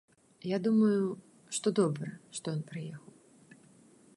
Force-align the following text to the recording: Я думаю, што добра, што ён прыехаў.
Я 0.51 0.57
думаю, 0.67 1.03
што 1.57 1.67
добра, 1.81 2.09
што 2.39 2.45
ён 2.57 2.61
прыехаў. 2.73 3.13